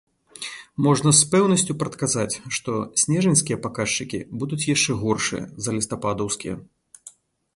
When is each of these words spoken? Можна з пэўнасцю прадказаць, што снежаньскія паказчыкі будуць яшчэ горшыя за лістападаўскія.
Можна 0.85 1.09
з 1.17 1.27
пэўнасцю 1.33 1.73
прадказаць, 1.81 2.39
што 2.57 2.71
снежаньскія 3.03 3.57
паказчыкі 3.67 4.19
будуць 4.43 4.61
яшчэ 4.69 4.91
горшыя 5.03 5.43
за 5.67 5.71
лістападаўскія. 5.77 6.55